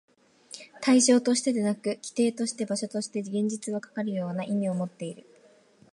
[0.81, 5.27] 対象としてでなく、基底として、場所として、現実はかような意味をもっている。